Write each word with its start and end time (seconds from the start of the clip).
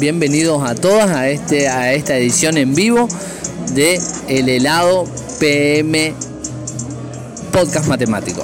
Bienvenidos 0.00 0.62
a 0.62 0.74
todas 0.74 1.10
a, 1.10 1.28
este, 1.28 1.68
a 1.68 1.92
esta 1.92 2.16
edición 2.16 2.56
en 2.56 2.74
vivo 2.74 3.06
de 3.74 4.00
El 4.28 4.48
helado 4.48 5.04
PM 5.40 6.14
Podcast 7.52 7.86
Matemático. 7.86 8.42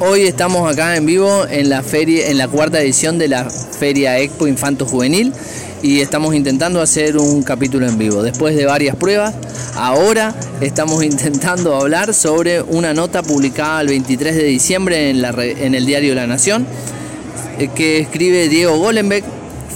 Hoy 0.00 0.22
estamos 0.22 0.70
acá 0.70 0.96
en 0.96 1.06
vivo 1.06 1.46
en 1.48 1.68
la 1.68 1.82
feria, 1.82 2.28
en 2.28 2.38
la 2.38 2.48
cuarta 2.48 2.80
edición 2.80 3.18
de 3.18 3.28
la 3.28 3.48
Feria 3.48 4.18
Expo 4.18 4.46
Infanto 4.46 4.86
Juvenil 4.86 5.32
y 5.82 6.00
estamos 6.00 6.34
intentando 6.34 6.80
hacer 6.80 7.16
un 7.16 7.42
capítulo 7.42 7.88
en 7.88 7.98
vivo. 7.98 8.22
Después 8.22 8.56
de 8.56 8.66
varias 8.66 8.96
pruebas, 8.96 9.34
ahora 9.74 10.34
estamos 10.60 11.02
intentando 11.04 11.74
hablar 11.76 12.14
sobre 12.14 12.62
una 12.62 12.94
nota 12.94 13.22
publicada 13.22 13.80
el 13.80 13.88
23 13.88 14.36
de 14.36 14.44
diciembre 14.44 15.10
en, 15.10 15.22
la, 15.22 15.30
en 15.30 15.74
el 15.74 15.86
diario 15.86 16.14
La 16.14 16.26
Nación 16.26 16.66
eh, 17.58 17.68
que 17.74 17.98
escribe 18.00 18.48
Diego 18.48 18.76
Golenbeck 18.78 19.24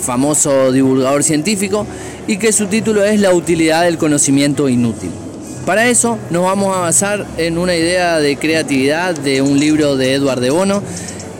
famoso 0.00 0.72
divulgador 0.72 1.22
científico, 1.22 1.86
y 2.26 2.36
que 2.38 2.52
su 2.52 2.66
título 2.66 3.04
es 3.04 3.20
La 3.20 3.32
utilidad 3.32 3.84
del 3.84 3.98
conocimiento 3.98 4.68
inútil. 4.68 5.10
Para 5.70 5.88
eso 5.88 6.18
nos 6.30 6.42
vamos 6.42 6.76
a 6.76 6.80
basar 6.80 7.24
en 7.36 7.56
una 7.56 7.76
idea 7.76 8.18
de 8.18 8.36
creatividad 8.36 9.14
de 9.14 9.40
un 9.40 9.60
libro 9.60 9.96
de 9.96 10.14
Edward 10.14 10.40
de 10.40 10.50
Bono 10.50 10.82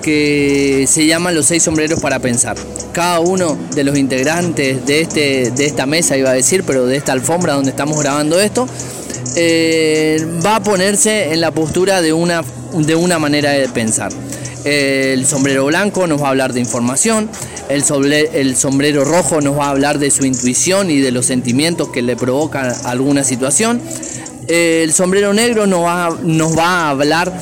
que 0.05 0.87
se 0.89 1.05
llama 1.05 1.33
Los 1.33 1.47
seis 1.47 1.65
sombreros 1.65 1.99
para 1.99 2.21
pensar. 2.21 2.57
Cada 2.93 3.19
uno 3.19 3.59
de 3.75 3.83
los 3.83 3.99
integrantes 3.99 4.87
de, 4.87 5.01
este, 5.01 5.51
de 5.51 5.67
esta 5.67 5.85
mesa, 5.85 6.17
iba 6.17 6.31
a 6.31 6.35
decir, 6.35 6.63
pero 6.65 6.87
de 6.87 6.97
esta 6.97 7.11
alfombra 7.11 7.55
donde 7.55 7.71
estamos 7.71 7.99
grabando 7.99 8.39
esto, 8.39 8.69
eh, 9.35 10.25
va 10.47 10.55
a 10.55 10.63
ponerse 10.63 11.33
en 11.33 11.41
la 11.41 11.51
postura 11.51 12.01
de 12.01 12.13
una, 12.13 12.45
de 12.73 12.95
una 12.95 13.19
manera 13.19 13.51
de 13.51 13.69
pensar. 13.69 14.13
El 14.65 15.27
sombrero 15.27 15.65
blanco 15.65 16.07
nos 16.07 16.23
va 16.23 16.27
a 16.27 16.31
hablar 16.31 16.53
de 16.53 16.61
información, 16.61 17.29
el, 17.69 17.83
el 18.13 18.57
sombrero 18.57 19.05
rojo 19.05 19.41
nos 19.41 19.59
va 19.59 19.67
a 19.67 19.71
hablar 19.71 19.99
de 19.99 20.13
su 20.13 20.25
intuición 20.25 20.89
y 20.89 21.01
de 21.01 21.11
los 21.11 21.27
sentimientos 21.27 21.89
que 21.89 22.03
le 22.03 22.15
provoca 22.15 22.77
alguna 22.85 23.25
situación. 23.25 23.81
El 24.53 24.93
sombrero 24.93 25.33
negro 25.33 25.69
nos 25.69 25.87
va, 25.87 26.09
a 26.09 26.91
hablar 26.91 27.33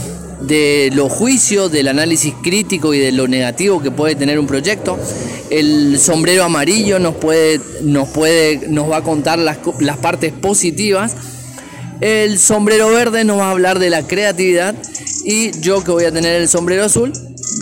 de 0.43 0.91
los 0.93 1.11
juicios, 1.11 1.73
del 1.73 1.89
análisis 1.89 2.35
crítico 2.43 2.93
y 2.93 2.99
de 2.99 3.13
lo 3.13 3.27
negativo 3.27 3.81
que 3.81 3.91
puede 3.91 4.15
tener 4.15 4.39
un 4.39 4.47
proyecto. 4.47 4.99
El 5.49 5.99
sombrero 5.99 6.45
amarillo 6.45 6.99
nos 6.99 7.15
puede, 7.15 7.61
nos 7.81 8.91
va 8.91 8.99
a 8.99 9.03
contar 9.03 9.39
las, 9.39 9.57
las 9.81 9.97
partes 9.97 10.35
positivas. 10.35 11.17
El 12.03 12.39
sombrero 12.39 12.91
verde 12.91 13.25
nos 13.25 13.39
va 13.39 13.49
a 13.49 13.51
hablar 13.53 13.79
de 13.79 13.89
la 13.89 14.07
creatividad 14.07 14.75
y 15.25 15.59
yo 15.63 15.83
que 15.83 15.91
voy 15.91 16.05
a 16.05 16.13
tener 16.13 16.43
el 16.43 16.47
sombrero 16.47 16.85
azul 16.85 17.11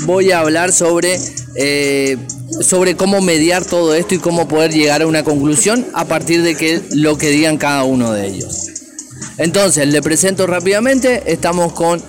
voy 0.06 0.32
a 0.32 0.40
hablar 0.40 0.72
sobre 0.72 1.18
eh, 1.54 2.16
sobre 2.60 2.96
cómo 2.96 3.20
mediar 3.20 3.64
todo 3.64 3.94
esto 3.94 4.16
y 4.16 4.18
cómo 4.18 4.48
poder 4.48 4.72
llegar 4.72 5.02
a 5.02 5.06
una 5.06 5.22
conclusión 5.22 5.86
a 5.94 6.04
partir 6.04 6.42
de 6.42 6.56
que 6.56 6.82
lo 6.90 7.16
que 7.16 7.30
digan 7.30 7.58
cada 7.58 7.84
uno 7.84 8.12
de 8.12 8.26
ellos. 8.26 8.65
Entonces, 9.38 9.86
le 9.88 10.00
presento 10.02 10.46
rápidamente, 10.46 11.22
estamos 11.26 11.72
con 11.72 12.02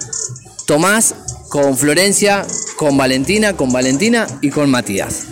Tomás, 0.65 1.15
con 1.49 1.77
Florencia, 1.77 2.45
con 2.77 2.97
Valentina, 2.97 3.53
con 3.53 3.71
Valentina 3.71 4.27
y 4.41 4.49
con 4.49 4.69
Matías. 4.69 5.25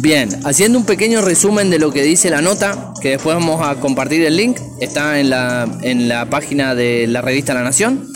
Bien, 0.00 0.28
haciendo 0.44 0.78
un 0.78 0.84
pequeño 0.84 1.22
resumen 1.22 1.70
de 1.70 1.78
lo 1.78 1.92
que 1.92 2.02
dice 2.02 2.30
la 2.30 2.40
nota, 2.40 2.92
que 3.00 3.10
después 3.10 3.34
vamos 3.34 3.66
a 3.66 3.76
compartir 3.76 4.24
el 4.24 4.36
link, 4.36 4.58
está 4.80 5.18
en 5.18 5.30
la, 5.30 5.68
en 5.82 6.08
la 6.08 6.26
página 6.26 6.74
de 6.74 7.06
la 7.06 7.22
revista 7.22 7.54
La 7.54 7.62
Nación. 7.62 8.06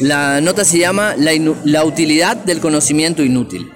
La 0.00 0.40
nota 0.40 0.64
se 0.64 0.78
llama 0.78 1.14
la, 1.16 1.84
utilidad 1.84 2.36
del 2.36 2.60
conocimiento 2.60 3.22
inútil. 3.22 3.72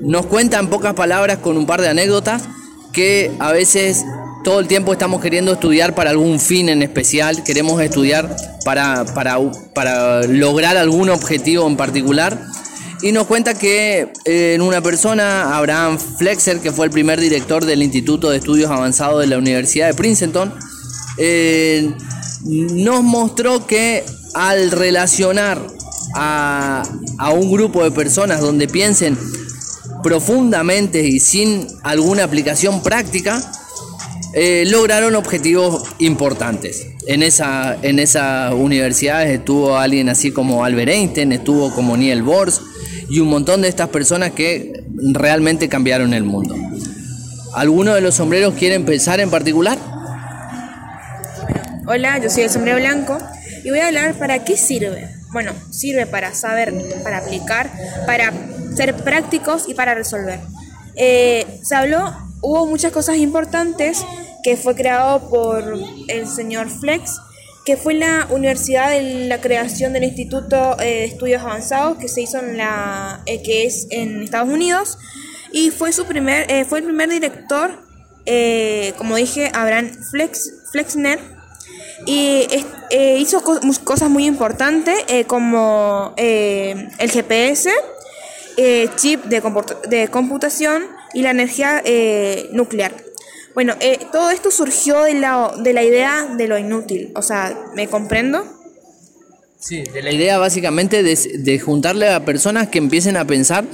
Nos 0.00 0.26
cuenta 0.26 0.58
en 0.60 0.68
pocas 0.68 0.94
palabras 0.94 1.38
con 1.38 1.56
un 1.56 1.66
par 1.66 1.80
de 1.80 1.88
anécdotas 1.88 2.44
que 2.92 3.32
a 3.40 3.50
veces 3.50 4.04
todo 4.46 4.60
el 4.60 4.68
tiempo 4.68 4.92
estamos 4.92 5.20
queriendo 5.20 5.54
estudiar 5.54 5.92
para 5.92 6.10
algún 6.10 6.38
fin 6.38 6.68
en 6.68 6.80
especial, 6.80 7.42
queremos 7.42 7.82
estudiar 7.82 8.36
para, 8.64 9.04
para, 9.04 9.38
para 9.74 10.22
lograr 10.22 10.76
algún 10.76 11.10
objetivo 11.10 11.66
en 11.66 11.76
particular. 11.76 12.46
Y 13.02 13.10
nos 13.10 13.26
cuenta 13.26 13.54
que 13.54 14.12
eh, 14.24 14.52
en 14.54 14.62
una 14.62 14.80
persona, 14.80 15.56
Abraham 15.56 15.98
Flexer, 15.98 16.60
que 16.60 16.70
fue 16.70 16.86
el 16.86 16.92
primer 16.92 17.18
director 17.18 17.64
del 17.64 17.82
Instituto 17.82 18.30
de 18.30 18.36
Estudios 18.36 18.70
Avanzados 18.70 19.18
de 19.18 19.26
la 19.26 19.36
Universidad 19.36 19.88
de 19.88 19.94
Princeton, 19.94 20.54
eh, 21.18 21.92
nos 22.44 23.02
mostró 23.02 23.66
que 23.66 24.04
al 24.34 24.70
relacionar 24.70 25.60
a, 26.14 26.84
un 27.34 27.50
grupo 27.50 27.82
de 27.82 27.90
personas 27.90 28.40
donde 28.40 28.68
piensen 28.68 29.18
profundamente 30.04 31.02
y 31.02 31.18
sin 31.18 31.66
alguna 31.82 32.22
aplicación 32.22 32.80
práctica, 32.84 33.42
eh, 34.38 34.66
lograron 34.66 35.14
objetivos 35.14 35.82
importantes. 35.98 36.88
En 37.06 37.22
esa, 37.22 37.78
en 37.80 37.98
esas 37.98 38.52
universidades 38.52 39.30
estuvo 39.30 39.78
alguien 39.78 40.10
así 40.10 40.30
como 40.30 40.62
Albert 40.62 40.90
Einstein, 40.90 41.32
estuvo 41.32 41.74
como 41.74 41.96
Niel 41.96 42.22
Bohr 42.22 42.52
y 43.08 43.20
un 43.20 43.28
montón 43.28 43.62
de 43.62 43.68
estas 43.68 43.88
personas 43.88 44.32
que 44.32 44.84
realmente 44.94 45.70
cambiaron 45.70 46.12
el 46.12 46.24
mundo. 46.24 46.54
¿Alguno 47.54 47.94
de 47.94 48.02
los 48.02 48.16
sombreros 48.16 48.52
quiere 48.52 48.74
empezar 48.74 49.20
en 49.20 49.30
particular? 49.30 49.78
Hola, 51.86 52.18
yo 52.18 52.28
soy 52.28 52.42
el 52.42 52.50
sombrero 52.50 52.76
blanco 52.76 53.16
y 53.64 53.70
voy 53.70 53.78
a 53.78 53.86
hablar 53.86 54.18
para 54.18 54.44
qué 54.44 54.58
sirve. 54.58 55.08
Bueno, 55.32 55.52
sirve 55.70 56.04
para 56.04 56.34
saber, 56.34 56.74
para 57.02 57.18
aplicar, 57.18 57.70
para 58.04 58.34
ser 58.74 58.96
prácticos 58.96 59.66
y 59.66 59.72
para 59.72 59.94
resolver. 59.94 60.40
Eh, 60.94 61.46
se 61.62 61.74
habló, 61.74 62.12
hubo 62.42 62.66
muchas 62.66 62.92
cosas 62.92 63.16
importantes 63.16 64.04
que 64.46 64.56
fue 64.56 64.76
creado 64.76 65.28
por 65.28 65.76
el 66.06 66.28
señor 66.28 66.70
Flex, 66.70 67.18
que 67.64 67.76
fue 67.76 67.94
la 67.94 68.28
universidad 68.30 68.90
de 68.90 69.26
la 69.26 69.40
creación 69.40 69.92
del 69.92 70.04
Instituto 70.04 70.76
eh, 70.78 70.84
de 70.84 71.04
Estudios 71.06 71.42
Avanzados 71.42 71.98
que 71.98 72.06
se 72.06 72.20
hizo 72.20 72.38
en 72.38 72.56
la 72.56 73.22
eh, 73.26 73.42
que 73.42 73.66
es 73.66 73.88
en 73.90 74.22
Estados 74.22 74.48
Unidos 74.48 74.98
y 75.50 75.70
fue 75.70 75.92
su 75.92 76.04
primer 76.06 76.64
fue 76.66 76.78
el 76.78 76.84
primer 76.84 77.10
director 77.10 77.82
como 78.96 79.16
dije 79.16 79.50
Abraham 79.52 79.90
Flex 80.10 80.52
Flexner 80.70 81.18
y 82.04 82.46
eh, 82.90 83.16
hizo 83.18 83.42
cosas 83.42 84.10
muy 84.10 84.26
importantes 84.26 84.94
eh, 85.08 85.24
como 85.24 86.14
eh, 86.16 86.88
el 86.98 87.10
GPS, 87.10 87.70
chip 88.96 89.24
de, 89.24 90.08
computación 90.08 90.84
y 91.14 91.22
la 91.22 91.30
energía 91.30 91.82
nuclear. 92.52 93.05
Bueno, 93.56 93.74
todo 94.12 94.30
esto 94.32 94.50
surgió 94.50 95.04
de 95.04 95.14
la, 95.14 95.50
de 95.56 95.72
la 95.72 95.82
idea 95.82 96.26
de 96.36 96.46
lo 96.46 96.58
inútil, 96.58 97.10
o 97.16 97.22
sea, 97.22 97.58
¿me 97.74 97.88
comprendo? 97.88 98.44
Sí, 99.58 99.82
de 99.82 100.02
la 100.02 100.12
idea 100.12 100.36
básicamente 100.36 101.02
de, 101.02 101.18
de 101.38 101.58
juntarle 101.58 102.10
a 102.10 102.22
personas 102.22 102.68
que 102.68 102.76
empiecen 102.76 103.16
a 103.16 103.26
pensar 103.26 103.64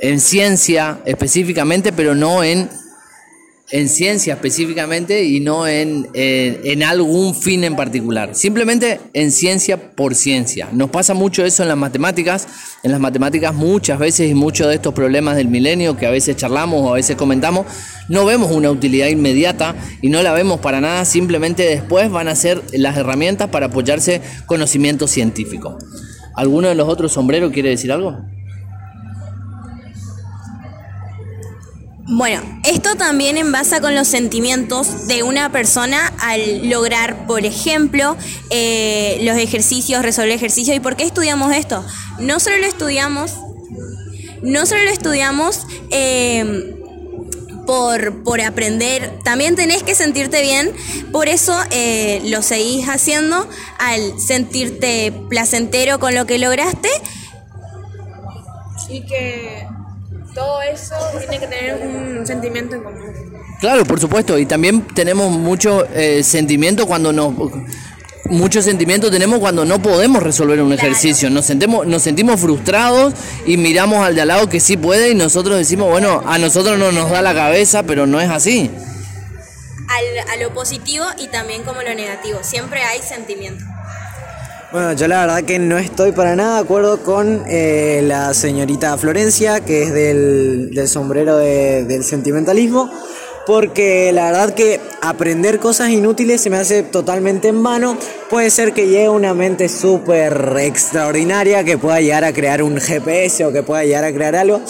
en 0.00 0.20
ciencia 0.20 1.00
específicamente, 1.06 1.94
pero 1.94 2.14
no 2.14 2.44
en 2.44 2.68
en 3.72 3.88
ciencia 3.88 4.34
específicamente 4.34 5.24
y 5.24 5.40
no 5.40 5.66
en, 5.66 6.08
en, 6.14 6.82
algún 6.82 7.34
fin 7.34 7.62
en 7.64 7.76
particular. 7.76 8.34
Simplemente 8.34 9.00
en 9.12 9.30
ciencia 9.30 9.92
por 9.92 10.14
ciencia. 10.14 10.68
Nos 10.72 10.90
pasa 10.90 11.14
mucho 11.14 11.44
eso 11.44 11.62
en 11.62 11.68
las 11.68 11.78
matemáticas. 11.78 12.48
En 12.82 12.90
las 12.90 13.00
matemáticas 13.00 13.54
muchas 13.54 13.98
veces 13.98 14.30
y 14.30 14.34
muchos 14.34 14.68
de 14.68 14.74
estos 14.74 14.94
problemas 14.94 15.36
del 15.36 15.48
milenio 15.48 15.96
que 15.96 16.06
a 16.06 16.10
veces 16.10 16.36
charlamos 16.36 16.82
o 16.82 16.90
a 16.90 16.94
veces 16.94 17.16
comentamos, 17.16 17.66
no 18.08 18.24
vemos 18.24 18.50
una 18.50 18.70
utilidad 18.70 19.08
inmediata 19.08 19.76
y 20.00 20.08
no 20.08 20.22
la 20.22 20.32
vemos 20.32 20.60
para 20.60 20.80
nada. 20.80 21.04
Simplemente 21.04 21.62
después 21.64 22.10
van 22.10 22.28
a 22.28 22.34
ser 22.34 22.62
las 22.72 22.96
herramientas 22.96 23.50
para 23.50 23.66
apoyarse 23.66 24.20
conocimiento 24.46 25.06
científico. 25.06 25.78
¿Alguno 26.34 26.68
de 26.68 26.74
los 26.74 26.88
otros 26.88 27.12
sombreros 27.12 27.52
quiere 27.52 27.70
decir 27.70 27.92
algo? 27.92 28.18
Bueno, 32.06 32.40
esto 32.64 32.96
también 32.96 33.36
envasa 33.36 33.80
con 33.80 33.94
los 33.94 34.08
sentimientos 34.08 35.06
de 35.06 35.22
una 35.22 35.52
persona 35.52 36.12
al 36.20 36.68
lograr, 36.68 37.26
por 37.26 37.44
ejemplo, 37.44 38.16
eh, 38.50 39.20
los 39.22 39.36
ejercicios, 39.36 40.02
resolver 40.02 40.32
ejercicios. 40.32 40.76
¿Y 40.76 40.80
por 40.80 40.96
qué 40.96 41.04
estudiamos 41.04 41.54
esto? 41.54 41.84
No 42.18 42.40
solo 42.40 42.58
lo 42.58 42.66
estudiamos, 42.66 43.34
no 44.42 44.66
solo 44.66 44.84
lo 44.84 44.90
estudiamos 44.90 45.66
eh, 45.90 46.74
por, 47.66 48.24
por, 48.24 48.40
aprender, 48.40 49.18
también 49.22 49.54
tenés 49.54 49.82
que 49.84 49.94
sentirte 49.94 50.42
bien, 50.42 50.72
por 51.12 51.28
eso 51.28 51.56
eh, 51.70 52.20
lo 52.24 52.42
seguís 52.42 52.88
haciendo 52.88 53.48
al 53.78 54.18
sentirte 54.18 55.12
placentero 55.28 56.00
con 56.00 56.14
lo 56.14 56.26
que 56.26 56.38
lograste. 56.38 56.88
Y 58.88 59.02
que 59.02 59.68
todo 60.34 60.62
eso 60.62 60.94
tiene 61.18 61.38
que 61.38 61.46
tener 61.46 61.86
un 61.86 62.26
sentimiento 62.26 62.76
en 62.76 62.82
común. 62.82 63.00
Claro, 63.60 63.84
por 63.84 64.00
supuesto, 64.00 64.38
y 64.38 64.46
también 64.46 64.82
tenemos 64.88 65.30
mucho 65.30 65.86
eh, 65.94 66.22
sentimiento 66.22 66.86
cuando 66.86 67.12
nos 67.12 67.34
mucho 68.30 68.62
sentimiento 68.62 69.10
tenemos 69.10 69.40
cuando 69.40 69.64
no 69.64 69.82
podemos 69.82 70.22
resolver 70.22 70.62
un 70.62 70.72
ejercicio. 70.72 71.28
Nos 71.30 71.46
sentimos, 71.46 71.86
nos 71.86 72.02
sentimos 72.02 72.40
frustrados 72.40 73.12
y 73.44 73.56
miramos 73.56 74.06
al 74.06 74.14
de 74.14 74.22
al 74.22 74.28
lado 74.28 74.48
que 74.48 74.60
sí 74.60 74.76
puede 74.76 75.10
y 75.10 75.14
nosotros 75.14 75.58
decimos, 75.58 75.90
bueno, 75.90 76.22
a 76.24 76.38
nosotros 76.38 76.78
no 76.78 76.92
nos 76.92 77.10
da 77.10 77.22
la 77.22 77.34
cabeza, 77.34 77.82
pero 77.82 78.06
no 78.06 78.20
es 78.20 78.30
así. 78.30 78.70
Al, 79.88 80.28
a 80.30 80.42
lo 80.42 80.54
positivo 80.54 81.04
y 81.18 81.26
también 81.26 81.64
como 81.64 81.82
lo 81.82 81.92
negativo. 81.94 82.38
Siempre 82.42 82.82
hay 82.82 83.00
sentimiento. 83.02 83.64
Bueno, 84.72 84.92
yo 84.92 85.08
la 85.08 85.22
verdad 85.26 85.42
que 85.42 85.58
no 85.58 85.78
estoy 85.78 86.12
para 86.12 86.36
nada 86.36 86.56
de 86.56 86.60
acuerdo 86.62 87.02
con 87.02 87.42
eh, 87.48 88.02
la 88.04 88.32
señorita 88.34 88.96
Florencia, 88.96 89.60
que 89.60 89.82
es 89.82 89.92
del, 89.92 90.70
del 90.72 90.88
sombrero 90.88 91.36
de- 91.38 91.84
del 91.84 92.04
sentimentalismo, 92.04 92.88
porque 93.46 94.12
la 94.12 94.26
verdad 94.30 94.54
que 94.54 94.80
aprender 95.02 95.58
cosas 95.58 95.88
inútiles 95.90 96.40
se 96.40 96.50
me 96.50 96.56
hace 96.58 96.84
totalmente 96.84 97.48
en 97.48 97.60
vano. 97.64 97.96
Puede 98.28 98.48
ser 98.50 98.72
que 98.72 98.86
llegue 98.86 99.08
una 99.08 99.34
mente 99.34 99.68
súper 99.68 100.54
extraordinaria 100.60 101.64
que 101.64 101.76
pueda 101.76 102.00
llegar 102.00 102.22
a 102.22 102.32
crear 102.32 102.62
un 102.62 102.76
GPS 102.80 103.44
o 103.46 103.52
que 103.52 103.64
pueda 103.64 103.82
llegar 103.82 104.04
a 104.04 104.12
crear 104.12 104.36
algo. 104.36 104.60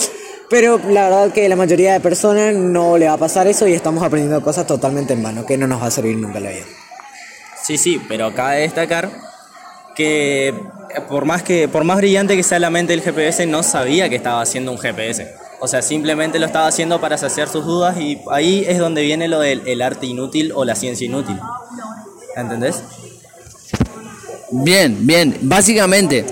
Pero 0.49 0.81
la 0.89 1.05
verdad 1.11 1.33
que 1.33 1.47
la 1.49 1.57
mayoría 1.57 1.93
de 1.93 2.01
personas 2.01 2.55
no 2.55 2.97
le 2.97 3.07
va 3.07 3.13
a 3.13 3.19
pasar 3.19 3.47
eso 3.47 3.69
y 3.69 3.75
estamos 3.75 4.03
aprendiendo 4.03 4.43
cosas 4.43 4.67
totalmente 4.67 5.13
en 5.13 5.23
vano, 5.23 5.45
que 5.45 5.59
no 5.59 5.67
nos 5.67 5.83
va 5.83 5.87
a 5.89 5.91
servir 5.91 6.17
nunca 6.17 6.41
la 6.41 6.51
vida. 6.51 6.65
Sí, 7.63 7.77
sí, 7.77 8.01
pero 8.09 8.35
cabe 8.35 8.61
destacar 8.63 9.11
que 9.95 10.55
por 11.09 11.25
más 11.25 11.43
que 11.43 11.69
por 11.69 11.85
más 11.85 11.97
brillante 11.99 12.37
que 12.37 12.43
sea 12.43 12.59
la 12.59 12.71
mente 12.71 12.93
del 12.93 13.03
GPS 13.03 13.47
no 13.47 13.63
sabía 13.63 14.09
que 14.09 14.17
estaba 14.17 14.41
haciendo 14.43 14.73
un 14.73 14.79
GPS. 14.79 15.35
O 15.61 15.69
sea, 15.69 15.83
simplemente 15.83 16.39
lo 16.39 16.47
estaba 16.47 16.67
haciendo 16.67 17.01
para 17.01 17.19
saciar 17.19 17.49
sus 17.49 17.65
dudas 17.67 17.99
y 18.01 18.19
ahí 18.31 18.65
es 18.67 18.79
donde 18.79 19.03
viene 19.03 19.29
lo 19.29 19.41
del 19.41 19.63
el 19.67 19.83
arte 19.83 20.07
inútil 20.07 20.53
o 20.55 20.65
la 20.65 20.75
ciencia 20.75 21.05
inútil. 21.07 21.39
¿Entendés? 22.37 22.83
Bien, 24.51 24.97
bien. 25.07 25.37
Básicamente, 25.43 26.25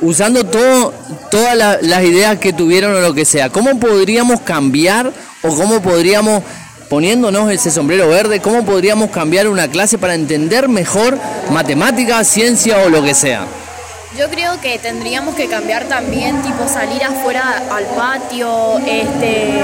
usando 0.00 0.44
todo, 0.44 0.92
todas 1.30 1.56
la- 1.56 1.78
las 1.82 2.02
ideas 2.04 2.38
que 2.38 2.52
tuvieron 2.52 2.94
o 2.94 3.00
lo 3.00 3.12
que 3.12 3.24
sea, 3.24 3.50
¿cómo 3.50 3.78
podríamos 3.78 4.40
cambiar 4.40 5.12
o 5.42 5.48
cómo 5.54 5.82
podríamos, 5.82 6.42
poniéndonos 6.90 7.50
ese 7.52 7.70
sombrero 7.70 8.08
verde, 8.08 8.40
cómo 8.40 8.64
podríamos 8.64 9.10
cambiar 9.10 9.46
una 9.46 9.68
clase 9.68 9.96
para 9.96 10.14
entender 10.14 10.68
mejor 10.68 11.16
matemática, 11.50 12.22
ciencia 12.24 12.78
o 12.84 12.90
lo 12.90 13.00
que 13.00 13.14
sea? 13.14 13.46
Yo 14.18 14.28
creo 14.28 14.60
que 14.60 14.76
tendríamos 14.80 15.36
que 15.36 15.46
cambiar 15.46 15.84
también, 15.84 16.42
tipo 16.42 16.66
salir 16.66 17.04
afuera 17.04 17.62
al 17.70 17.84
patio, 17.96 18.80
este, 18.80 19.60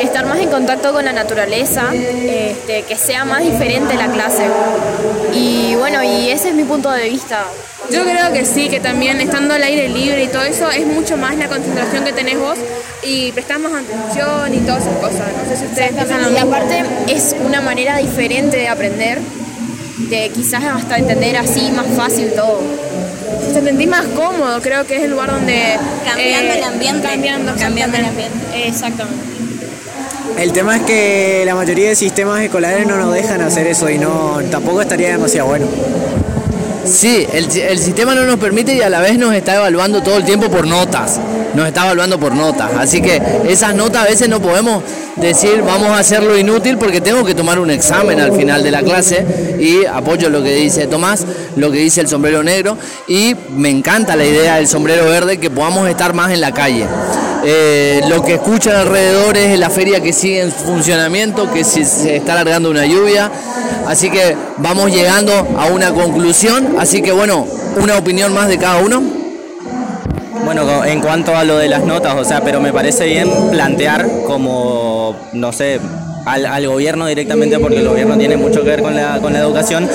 estar 0.00 0.24
más 0.24 0.38
en 0.38 0.48
contacto 0.48 0.94
con 0.94 1.04
la 1.04 1.12
naturaleza, 1.12 1.92
este, 1.92 2.84
que 2.84 2.96
sea 2.96 3.26
más 3.26 3.42
diferente 3.42 3.94
la 3.94 4.08
clase. 4.10 4.46
Y 5.34 5.74
bueno, 5.74 6.02
y 6.02 6.30
ese 6.30 6.48
es 6.48 6.54
mi 6.54 6.64
punto 6.64 6.90
de 6.90 7.10
vista. 7.10 7.44
Yo 7.92 8.04
creo 8.04 8.32
que 8.32 8.44
sí, 8.44 8.68
que 8.68 8.80
también 8.80 9.20
estando 9.20 9.54
al 9.54 9.62
aire 9.62 9.88
libre 9.88 10.24
y 10.24 10.28
todo 10.28 10.42
eso 10.42 10.70
es 10.70 10.86
mucho 10.86 11.16
más 11.16 11.36
la 11.36 11.48
concentración 11.48 12.04
que 12.04 12.12
tenés 12.12 12.38
vos 12.38 12.58
y 13.02 13.32
prestás 13.32 13.58
más 13.58 13.72
atención 13.72 14.54
y 14.54 14.58
todas 14.58 14.82
esas 14.82 14.96
cosas. 14.96 15.28
No 15.42 15.48
sé 15.48 15.56
si 15.56 15.66
ustedes 15.66 15.92
piensan 15.92 16.22
lo 16.22 16.30
Y 16.32 16.36
aparte 16.38 16.84
es 17.08 17.34
una 17.44 17.60
manera 17.60 17.98
diferente 17.98 18.56
de 18.56 18.68
aprender, 18.68 19.18
de 20.08 20.30
quizás 20.30 20.64
hasta 20.64 20.96
entender 20.98 21.36
así 21.36 21.70
más 21.72 21.86
fácil 21.96 22.32
todo. 22.34 22.60
Te 23.52 23.60
sentís 23.62 23.88
más 23.88 24.06
cómodo, 24.06 24.60
creo 24.62 24.86
que 24.86 24.96
es 24.96 25.02
el 25.02 25.10
lugar 25.10 25.30
donde... 25.30 25.74
eh, 25.74 25.78
Cambiando 26.04 26.54
el 26.54 26.62
ambiente. 26.64 27.08
Cambiando, 27.08 27.54
Cambiando 27.58 27.96
el 27.98 28.04
exactamente. 28.04 28.66
Exactamente. 28.66 29.32
El 30.38 30.52
tema 30.52 30.76
es 30.76 30.82
que 30.82 31.42
la 31.44 31.54
mayoría 31.54 31.88
de 31.90 31.94
sistemas 31.94 32.40
escolares 32.42 32.86
no 32.86 32.96
nos 32.96 33.12
dejan 33.12 33.42
hacer 33.42 33.66
eso 33.66 33.90
y 33.90 33.98
no 33.98 34.40
tampoco 34.50 34.80
estaría 34.80 35.10
demasiado 35.10 35.48
bueno. 35.48 35.66
Sí, 36.84 37.26
el, 37.32 37.50
el 37.56 37.78
sistema 37.78 38.14
no 38.14 38.24
nos 38.24 38.38
permite 38.38 38.74
y 38.74 38.82
a 38.82 38.88
la 38.88 39.00
vez 39.00 39.18
nos 39.18 39.34
está 39.34 39.56
evaluando 39.56 40.02
todo 40.02 40.16
el 40.16 40.24
tiempo 40.24 40.48
por 40.50 40.66
notas. 40.66 41.20
Nos 41.54 41.68
está 41.68 41.84
evaluando 41.84 42.18
por 42.18 42.34
notas. 42.34 42.70
Así 42.78 43.00
que 43.00 43.20
esas 43.48 43.74
notas 43.74 44.02
a 44.02 44.08
veces 44.08 44.28
no 44.28 44.40
podemos 44.40 44.82
decir 45.16 45.62
vamos 45.62 45.88
a 45.90 45.98
hacerlo 45.98 46.38
inútil 46.38 46.78
porque 46.78 47.00
tengo 47.00 47.24
que 47.24 47.34
tomar 47.34 47.58
un 47.58 47.70
examen 47.70 48.18
al 48.18 48.32
final 48.32 48.62
de 48.62 48.70
la 48.70 48.82
clase 48.82 49.24
y 49.60 49.84
apoyo 49.84 50.30
lo 50.30 50.42
que 50.42 50.54
dice 50.54 50.86
Tomás, 50.86 51.26
lo 51.56 51.70
que 51.70 51.78
dice 51.78 52.00
el 52.00 52.08
sombrero 52.08 52.42
negro 52.42 52.78
y 53.06 53.36
me 53.50 53.68
encanta 53.68 54.16
la 54.16 54.24
idea 54.24 54.56
del 54.56 54.66
sombrero 54.66 55.04
verde 55.04 55.38
que 55.38 55.50
podamos 55.50 55.88
estar 55.88 56.14
más 56.14 56.32
en 56.32 56.40
la 56.40 56.52
calle. 56.52 56.86
Eh, 57.44 58.02
lo 58.08 58.24
que 58.24 58.34
escuchan 58.34 58.76
alrededor 58.76 59.36
es 59.36 59.58
la 59.58 59.68
feria 59.68 60.00
que 60.00 60.12
sigue 60.12 60.42
en 60.42 60.52
funcionamiento, 60.52 61.52
que 61.52 61.64
se, 61.64 61.84
se 61.84 62.16
está 62.16 62.32
alargando 62.32 62.70
una 62.70 62.86
lluvia. 62.86 63.30
Así 63.86 64.10
que 64.10 64.36
vamos 64.58 64.90
llegando 64.90 65.32
a 65.56 65.66
una 65.66 65.92
conclusión. 65.92 66.76
Así 66.78 67.02
que 67.02 67.12
bueno, 67.12 67.46
una 67.76 67.98
opinión 67.98 68.32
más 68.32 68.48
de 68.48 68.58
cada 68.58 68.80
uno. 68.80 69.02
Bueno, 70.44 70.84
en 70.84 71.00
cuanto 71.00 71.36
a 71.36 71.44
lo 71.44 71.56
de 71.56 71.68
las 71.68 71.84
notas, 71.84 72.16
o 72.16 72.24
sea, 72.24 72.42
pero 72.42 72.60
me 72.60 72.72
parece 72.72 73.06
bien 73.06 73.30
plantear 73.50 74.08
como, 74.26 75.14
no 75.32 75.52
sé, 75.52 75.80
al, 76.24 76.46
al 76.46 76.66
gobierno 76.68 77.06
directamente, 77.06 77.58
porque 77.58 77.78
el 77.78 77.88
gobierno 77.88 78.16
tiene 78.18 78.36
mucho 78.36 78.62
que 78.62 78.70
ver 78.70 78.82
con 78.82 78.94
la, 78.94 79.18
con 79.20 79.32
la 79.32 79.40
educación, 79.40 79.88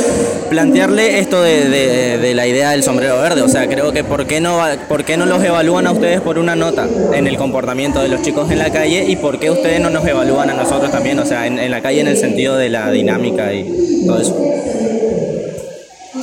plantearle 0.50 1.20
esto 1.20 1.42
de, 1.42 1.70
de- 2.18 2.34
la 2.38 2.46
idea 2.46 2.72
del 2.72 2.84
sombrero 2.84 3.20
verde. 3.20 3.42
O 3.42 3.48
sea, 3.50 3.68
creo 3.68 3.92
que 3.92 4.04
¿por 4.04 4.26
qué, 4.28 4.40
no, 4.42 4.60
¿por 4.88 5.04
qué 5.06 5.18
no 5.18 5.26
los 5.26 5.44
evalúan 5.44 5.88
a 5.88 5.92
ustedes 5.92 6.22
por 6.22 6.38
una 6.38 6.56
nota 6.56 6.88
en 7.14 7.26
el 7.28 7.38
comportamiento 7.38 8.02
de 8.02 8.10
los 8.10 8.22
chicos 8.22 8.52
en 8.52 8.60
la 8.60 8.70
calle 8.72 9.06
y 9.08 9.16
por 9.16 9.40
qué 9.40 9.50
ustedes 9.50 9.80
no 9.80 9.90
nos 9.90 10.06
evalúan 10.06 10.50
a 10.50 10.54
nosotros 10.54 10.92
también? 10.92 11.18
O 11.20 11.26
sea, 11.26 11.48
en 11.48 11.72
la 11.72 11.82
calle 11.82 12.02
en 12.02 12.08
el 12.08 12.18
sentido 12.18 12.58
de 12.58 12.70
la 12.70 12.92
dinámica 12.92 13.54
y 13.54 14.04
todo 14.06 14.22
eso. 14.22 14.38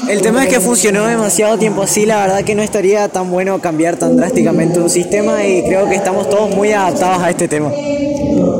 El 0.08 0.20
tema 0.20 0.44
es 0.44 0.48
que 0.48 0.60
funcionó 0.60 1.06
demasiado 1.06 1.58
tiempo 1.58 1.82
así, 1.82 2.06
la 2.06 2.18
verdad 2.18 2.44
que 2.44 2.54
no 2.54 2.62
estaría 2.62 3.08
tan 3.08 3.30
bueno 3.30 3.60
cambiar 3.60 3.96
tan 3.96 4.16
drásticamente 4.16 4.78
un 4.78 4.90
sistema 4.90 5.44
y 5.44 5.62
creo 5.62 5.88
que 5.88 5.94
estamos 5.94 6.28
todos 6.28 6.54
muy 6.54 6.72
adaptados 6.72 7.22
a 7.22 7.30
este 7.30 7.48
tema. 7.48 7.72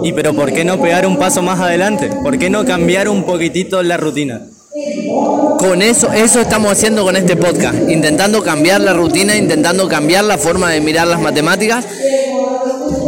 Y 0.03 0.13
pero 0.13 0.35
¿por 0.35 0.53
qué 0.53 0.65
no 0.65 0.81
pegar 0.81 1.07
un 1.07 1.17
paso 1.17 1.43
más 1.43 1.61
adelante? 1.61 2.11
¿Por 2.23 2.39
qué 2.39 2.51
no 2.51 2.65
cambiar 2.65 3.09
un 3.09 3.25
poquitito 3.25 3.83
la 3.83 3.97
rutina? 3.97 4.43
Con 5.59 5.83
eso, 5.83 6.13
eso 6.13 6.41
estamos 6.41 6.73
haciendo 6.73 7.05
con 7.05 7.17
este 7.17 7.37
podcast, 7.37 7.77
intentando 7.89 8.43
cambiar 8.43 8.81
la 8.81 8.93
rutina, 8.93 9.37
intentando 9.37 9.89
cambiar 9.89 10.25
la 10.25 10.37
forma 10.37 10.71
de 10.71 10.81
mirar 10.81 11.07
las 11.07 11.21
matemáticas. 11.21 11.87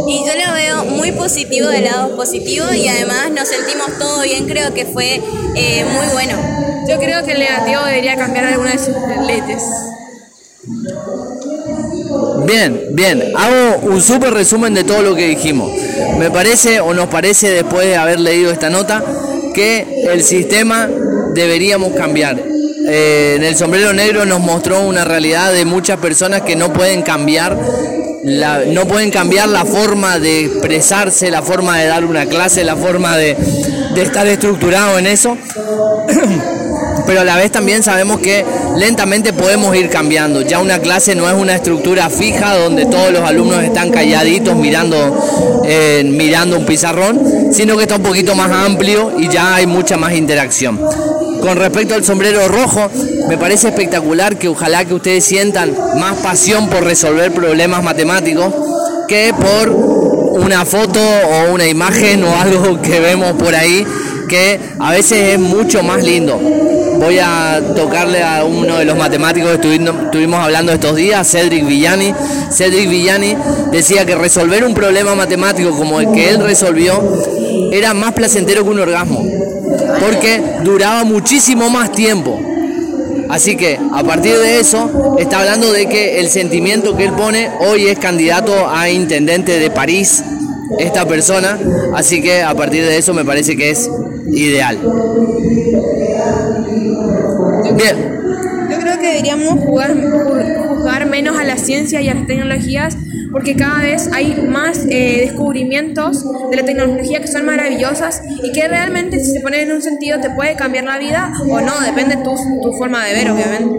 Y 0.07 0.19
yo 0.25 0.33
lo 0.33 0.53
veo 0.53 0.76
muy 1.07 1.17
positivo 1.17 1.69
del 1.69 1.85
lado 1.85 2.15
positivo 2.15 2.65
y 2.73 2.87
además 2.87 3.31
nos 3.31 3.47
sentimos 3.47 3.97
todo 3.97 4.23
bien, 4.23 4.45
creo 4.45 4.73
que 4.73 4.85
fue 4.85 5.21
eh, 5.55 5.85
muy 5.85 6.05
bueno. 6.11 6.33
Yo 6.87 6.97
creo 6.97 7.23
que 7.23 7.31
el 7.31 7.39
negativo 7.39 7.81
debería 7.85 8.15
cambiar 8.17 8.45
alguna 8.45 8.71
de 8.71 8.77
sus 8.77 8.95
leyes. 9.25 9.63
Bien, 12.45 12.87
bien, 12.91 13.23
hago 13.35 13.87
un 13.87 14.01
súper 14.01 14.33
resumen 14.33 14.73
de 14.73 14.83
todo 14.83 15.01
lo 15.01 15.15
que 15.15 15.27
dijimos. 15.27 15.71
Me 16.17 16.29
parece 16.29 16.81
o 16.81 16.93
nos 16.93 17.07
parece 17.07 17.51
después 17.51 17.87
de 17.87 17.95
haber 17.95 18.19
leído 18.19 18.51
esta 18.51 18.69
nota 18.69 19.03
que 19.53 20.05
el 20.11 20.23
sistema 20.23 20.89
deberíamos 21.33 21.93
cambiar. 21.93 22.37
Eh, 22.89 23.35
en 23.37 23.43
el 23.43 23.55
sombrero 23.55 23.93
negro 23.93 24.25
nos 24.25 24.39
mostró 24.39 24.81
una 24.85 25.03
realidad 25.03 25.53
de 25.53 25.65
muchas 25.65 25.99
personas 25.99 26.41
que 26.41 26.55
no 26.55 26.71
pueden 26.71 27.01
cambiar 27.01 27.57
no 28.23 28.87
pueden 28.87 29.11
cambiar 29.11 29.49
la 29.49 29.65
forma 29.65 30.19
de 30.19 30.45
expresarse, 30.45 31.29
la 31.31 31.41
forma 31.41 31.77
de 31.77 31.87
dar 31.87 32.05
una 32.05 32.25
clase, 32.25 32.63
la 32.63 32.75
forma 32.75 33.17
de, 33.17 33.35
de 33.93 34.01
estar 34.01 34.27
estructurado 34.27 34.97
en 34.97 35.07
eso 35.07 35.37
pero 37.07 37.21
a 37.21 37.23
la 37.23 37.37
vez 37.37 37.51
también 37.51 37.81
sabemos 37.81 38.19
que 38.19 38.45
lentamente 38.75 39.31
podemos 39.31 39.75
ir 39.75 39.89
cambiando. 39.89 40.41
Ya 40.41 40.59
una 40.59 40.79
clase 40.79 41.15
no 41.15 41.27
es 41.27 41.33
una 41.33 41.55
estructura 41.55 42.09
fija 42.09 42.57
donde 42.57 42.85
todos 42.85 43.11
los 43.11 43.21
alumnos 43.21 43.63
están 43.63 43.89
calladitos 43.91 44.55
mirando, 44.57 45.63
eh, 45.65 46.03
mirando 46.05 46.57
un 46.57 46.65
pizarrón, 46.65 47.53
sino 47.53 47.77
que 47.77 47.83
está 47.83 47.95
un 47.95 48.03
poquito 48.03 48.35
más 48.35 48.51
amplio 48.51 49.13
y 49.17 49.29
ya 49.29 49.55
hay 49.55 49.65
mucha 49.65 49.95
más 49.95 50.13
interacción. 50.13 50.79
Con 51.41 51.57
respecto 51.57 51.95
al 51.95 52.03
sombrero 52.03 52.47
rojo, 52.47 52.89
me 53.27 53.37
parece 53.37 53.69
espectacular 53.69 54.37
que 54.37 54.47
ojalá 54.47 54.85
que 54.85 54.93
ustedes 54.93 55.23
sientan 55.23 55.75
más 55.99 56.17
pasión 56.17 56.69
por 56.69 56.83
resolver 56.83 57.31
problemas 57.31 57.83
matemáticos 57.83 58.53
que 59.07 59.33
por 59.33 59.69
una 59.69 60.65
foto 60.65 60.99
o 60.99 61.53
una 61.53 61.67
imagen 61.67 62.23
o 62.23 62.35
algo 62.35 62.81
que 62.81 62.99
vemos 62.99 63.33
por 63.33 63.55
ahí 63.55 63.85
que 64.27 64.59
a 64.79 64.91
veces 64.91 65.33
es 65.33 65.39
mucho 65.39 65.83
más 65.83 66.03
lindo. 66.03 66.37
Voy 66.37 67.19
a 67.19 67.61
tocarle 67.75 68.23
a 68.23 68.43
uno 68.43 68.77
de 68.77 68.85
los 68.85 68.97
matemáticos 68.97 69.57
que 69.57 69.75
estuvimos, 70.03 70.39
hablando 70.39 70.71
estos 70.71 70.95
días, 70.95 71.29
Cedric 71.29 71.65
Villani. 71.65 72.13
Cedric 72.51 72.89
Villani 72.89 73.37
decía 73.71 74.05
que 74.05 74.15
resolver 74.15 74.65
un 74.65 74.73
problema 74.73 75.15
matemático 75.15 75.71
como 75.71 75.99
el 75.99 76.11
que 76.11 76.29
él 76.29 76.39
resolvió 76.39 77.01
era 77.71 77.93
más 77.93 78.13
placentero 78.13 78.63
que 78.63 78.69
un 78.69 78.79
orgasmo, 78.79 79.23
porque 79.99 80.41
duraba 80.63 81.03
muchísimo 81.03 81.69
más 81.69 81.91
tiempo. 81.91 82.39
Así 83.29 83.57
que 83.57 83.77
a 83.93 84.03
partir 84.03 84.37
de 84.37 84.59
eso 84.59 85.17
está 85.19 85.39
hablando 85.39 85.71
de 85.71 85.87
que 85.87 86.19
el 86.19 86.29
sentimiento 86.29 86.95
que 86.95 87.05
él 87.05 87.13
pone 87.13 87.49
hoy 87.59 87.87
es 87.87 87.99
candidato 87.99 88.69
a 88.69 88.89
intendente 88.89 89.59
de 89.59 89.69
París 89.69 90.23
esta 90.79 91.05
persona, 91.05 91.57
así 91.93 92.21
que 92.21 92.41
a 92.41 92.53
partir 92.53 92.83
de 92.83 92.97
eso 92.97 93.13
me 93.13 93.25
parece 93.25 93.55
que 93.55 93.71
es 93.71 93.89
ideal. 94.31 94.77
Bien, 97.75 98.16
deberíamos 99.07 99.59
jugar, 99.65 99.95
ju- 99.95 100.67
juzgar 100.67 101.05
menos 101.07 101.37
a 101.37 101.43
la 101.43 101.57
ciencia 101.57 102.01
y 102.01 102.09
a 102.09 102.13
las 102.13 102.27
tecnologías 102.27 102.95
porque 103.31 103.55
cada 103.55 103.81
vez 103.81 104.09
hay 104.13 104.35
más 104.47 104.85
eh, 104.89 105.17
descubrimientos 105.25 106.23
de 106.49 106.55
la 106.55 106.63
tecnología 106.63 107.19
que 107.19 107.27
son 107.27 107.45
maravillosas 107.45 108.21
y 108.41 108.51
que 108.53 108.67
realmente 108.67 109.19
si 109.19 109.31
se 109.31 109.41
ponen 109.41 109.69
en 109.69 109.75
un 109.75 109.81
sentido 109.81 110.19
te 110.21 110.29
puede 110.29 110.55
cambiar 110.55 110.85
la 110.85 110.97
vida 110.97 111.33
o 111.49 111.59
no, 111.59 111.73
depende 111.81 112.15
de 112.15 112.23
tu, 112.23 112.35
tu 112.61 112.71
forma 112.77 113.05
de 113.05 113.13
ver, 113.13 113.31
obviamente. 113.31 113.77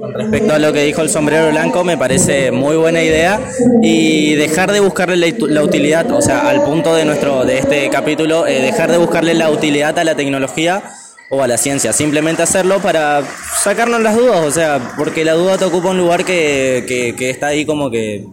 Con 0.00 0.12
respecto 0.14 0.54
a 0.54 0.58
lo 0.58 0.72
que 0.72 0.82
dijo 0.84 1.02
el 1.02 1.08
sombrero 1.08 1.50
blanco, 1.50 1.84
me 1.84 1.96
parece 1.96 2.50
muy 2.50 2.76
buena 2.76 3.00
idea 3.02 3.38
y 3.80 4.34
dejar 4.34 4.72
de 4.72 4.80
buscarle 4.80 5.16
la, 5.16 5.28
la 5.48 5.62
utilidad, 5.62 6.10
o 6.10 6.20
sea, 6.20 6.48
al 6.48 6.62
punto 6.64 6.94
de 6.94 7.04
nuestro 7.04 7.44
de 7.44 7.58
este 7.58 7.88
capítulo, 7.90 8.46
eh, 8.46 8.60
dejar 8.60 8.90
de 8.90 8.98
buscarle 8.98 9.34
la 9.34 9.50
utilidad 9.50 9.96
a 9.98 10.04
la 10.04 10.16
tecnología 10.16 10.82
o 11.30 11.42
a 11.42 11.46
la 11.46 11.56
ciencia, 11.56 11.92
simplemente 11.92 12.42
hacerlo 12.42 12.80
para 12.80 13.22
sacarnos 13.62 14.02
las 14.02 14.16
dudas, 14.16 14.44
o 14.44 14.50
sea, 14.50 14.94
porque 14.96 15.24
la 15.24 15.34
duda 15.34 15.56
te 15.56 15.64
ocupa 15.64 15.90
un 15.90 15.98
lugar 15.98 16.24
que, 16.24 16.84
que, 16.86 17.14
que 17.16 17.30
está 17.30 17.48
ahí 17.48 17.64
como 17.64 17.90
que 17.90 18.26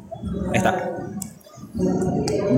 está. 0.54 0.97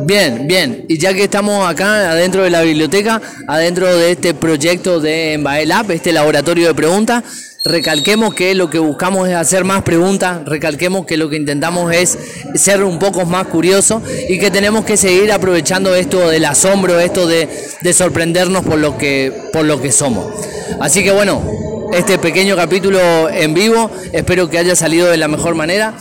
Bien, 0.09 0.47
bien. 0.47 0.85
Y 0.87 0.97
ya 0.97 1.13
que 1.13 1.25
estamos 1.25 1.69
acá 1.69 2.09
adentro 2.09 2.43
de 2.43 2.49
la 2.49 2.63
biblioteca, 2.63 3.21
adentro 3.47 3.95
de 3.95 4.13
este 4.13 4.33
proyecto 4.33 4.99
de 4.99 5.33
Embael 5.33 5.71
este 5.89 6.11
laboratorio 6.11 6.65
de 6.65 6.73
preguntas, 6.73 7.23
recalquemos 7.63 8.33
que 8.33 8.55
lo 8.55 8.71
que 8.71 8.79
buscamos 8.79 9.29
es 9.29 9.35
hacer 9.35 9.65
más 9.65 9.83
preguntas, 9.83 10.41
recalquemos 10.47 11.05
que 11.05 11.15
lo 11.15 11.29
que 11.29 11.35
intentamos 11.35 11.93
es 11.93 12.17
ser 12.55 12.83
un 12.83 12.97
poco 12.97 13.27
más 13.27 13.45
curiosos 13.49 14.01
y 14.27 14.39
que 14.39 14.49
tenemos 14.49 14.83
que 14.83 14.97
seguir 14.97 15.31
aprovechando 15.31 15.93
esto 15.93 16.27
del 16.27 16.45
asombro, 16.45 16.99
esto 16.99 17.27
de, 17.27 17.47
de 17.79 17.93
sorprendernos 17.93 18.65
por 18.65 18.79
lo, 18.79 18.97
que, 18.97 19.31
por 19.53 19.63
lo 19.65 19.79
que 19.79 19.91
somos. 19.91 20.33
Así 20.79 21.03
que 21.03 21.11
bueno, 21.11 21.39
este 21.93 22.17
pequeño 22.17 22.55
capítulo 22.55 23.29
en 23.29 23.53
vivo, 23.53 23.91
espero 24.11 24.49
que 24.49 24.57
haya 24.57 24.75
salido 24.75 25.07
de 25.07 25.17
la 25.17 25.27
mejor 25.27 25.53
manera. 25.53 25.93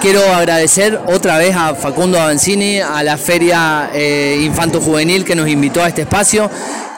Quiero 0.00 0.22
agradecer 0.32 0.98
otra 1.06 1.38
vez 1.38 1.54
a 1.54 1.74
Facundo 1.74 2.18
Avancini, 2.18 2.80
a 2.80 3.02
la 3.02 3.18
Feria 3.18 3.90
eh, 3.92 4.40
Infanto 4.42 4.80
Juvenil 4.80 5.24
que 5.24 5.34
nos 5.34 5.48
invitó 5.48 5.82
a 5.82 5.88
este 5.88 6.02
espacio. 6.02 6.50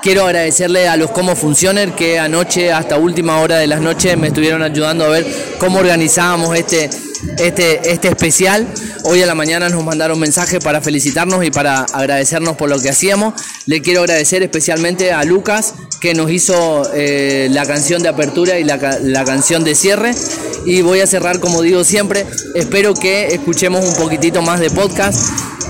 Quiero 0.02 0.24
agradecerle 0.24 0.88
a 0.88 0.96
los 0.96 1.10
Como 1.10 1.34
Funcioner 1.36 1.92
que 1.92 2.18
anoche, 2.18 2.72
hasta 2.72 2.96
última 2.96 3.38
hora 3.40 3.58
de 3.58 3.66
las 3.66 3.80
noches, 3.80 4.16
me 4.16 4.28
estuvieron 4.28 4.62
ayudando 4.62 5.04
a 5.04 5.08
ver 5.08 5.26
cómo 5.58 5.78
organizábamos 5.78 6.56
este, 6.56 6.90
este, 7.38 7.90
este 7.90 8.08
especial. 8.08 8.66
Hoy 9.04 9.22
a 9.22 9.26
la 9.26 9.34
mañana 9.34 9.68
nos 9.68 9.84
mandaron 9.84 10.18
mensajes 10.18 10.62
para 10.62 10.80
felicitarnos 10.80 11.44
y 11.44 11.50
para 11.50 11.82
agradecernos 11.92 12.56
por 12.56 12.68
lo 12.68 12.80
que 12.80 12.90
hacíamos. 12.90 13.34
Le 13.66 13.80
quiero 13.80 14.00
agradecer 14.00 14.42
especialmente 14.42 15.12
a 15.12 15.24
Lucas 15.24 15.74
que 16.00 16.14
nos 16.14 16.30
hizo 16.30 16.82
eh, 16.94 17.48
la 17.50 17.64
canción 17.64 18.02
de 18.02 18.08
apertura 18.08 18.58
y 18.58 18.64
la, 18.64 18.76
la 19.02 19.24
canción 19.24 19.64
de 19.64 19.74
cierre. 19.74 20.14
Y 20.64 20.82
voy 20.82 21.00
a 21.00 21.06
cerrar 21.06 21.40
como 21.40 21.62
digo 21.62 21.84
siempre. 21.84 22.26
Espero 22.54 22.94
que 22.94 23.28
escuchemos 23.28 23.84
un 23.84 23.96
poquitito 23.96 24.42
más 24.42 24.60
de 24.60 24.70
podcast 24.70 25.18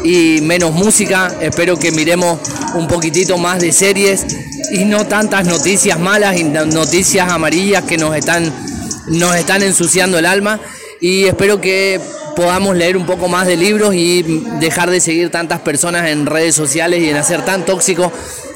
y 0.04 0.40
menos 0.42 0.72
música. 0.72 1.34
Espero 1.40 1.78
que 1.78 1.92
miremos 1.92 2.38
un 2.74 2.88
poquitito 2.88 3.38
más 3.38 3.60
de 3.60 3.72
series 3.72 4.24
y 4.72 4.84
no 4.84 5.06
tantas 5.06 5.46
noticias 5.46 5.98
malas 5.98 6.36
y 6.38 6.44
no- 6.44 6.66
noticias 6.66 7.30
amarillas 7.30 7.84
que 7.84 7.96
nos 7.98 8.14
están, 8.16 8.52
nos 9.08 9.34
están 9.36 9.62
ensuciando 9.62 10.18
el 10.18 10.26
alma. 10.26 10.60
Y 11.00 11.24
espero 11.24 11.60
que 11.60 12.00
podamos 12.36 12.76
leer 12.76 12.96
un 12.96 13.06
poco 13.06 13.28
más 13.28 13.46
de 13.46 13.56
libros 13.56 13.94
y 13.94 14.22
dejar 14.60 14.90
de 14.90 15.00
seguir 15.00 15.30
tantas 15.30 15.60
personas 15.60 16.08
en 16.08 16.26
redes 16.26 16.54
sociales 16.54 17.00
y 17.02 17.08
en 17.10 17.16
hacer 17.16 17.44
tan 17.44 17.64
tóxico 17.64 18.12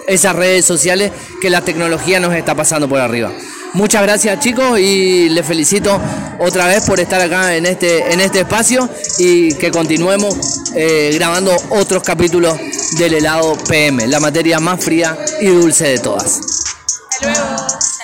esas 0.06 0.36
redes 0.36 0.64
sociales 0.64 1.10
que 1.40 1.50
la 1.50 1.62
tecnología 1.62 2.20
nos 2.20 2.34
está 2.34 2.54
pasando 2.54 2.88
por 2.88 3.00
arriba. 3.00 3.32
Muchas 3.76 4.00
gracias 4.04 4.40
chicos 4.40 4.80
y 4.80 5.28
les 5.28 5.44
felicito 5.44 6.00
otra 6.38 6.66
vez 6.66 6.82
por 6.86 6.98
estar 6.98 7.20
acá 7.20 7.54
en 7.56 7.66
este, 7.66 8.10
en 8.10 8.22
este 8.22 8.40
espacio 8.40 8.88
y 9.18 9.54
que 9.56 9.70
continuemos 9.70 10.34
eh, 10.74 11.10
grabando 11.12 11.54
otros 11.68 12.02
capítulos 12.02 12.56
del 12.98 13.12
helado 13.12 13.54
PM, 13.68 14.06
la 14.06 14.18
materia 14.18 14.60
más 14.60 14.82
fría 14.82 15.18
y 15.42 15.48
dulce 15.48 15.88
de 15.88 15.98
todas. 15.98 16.40
Hasta 17.10 17.26
luego. 17.26 17.95